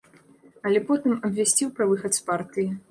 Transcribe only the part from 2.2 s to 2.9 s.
з партыі.